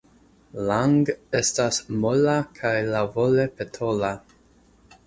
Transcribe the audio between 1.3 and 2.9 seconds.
estas mola kaj